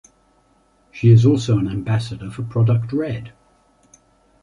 She 0.91 1.11
is 1.11 1.27
also 1.27 1.59
an 1.59 1.67
Ambassador 1.67 2.31
for 2.31 2.41
Product 2.41 2.91
Red. 2.91 3.33